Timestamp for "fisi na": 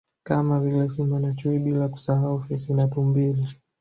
2.43-2.87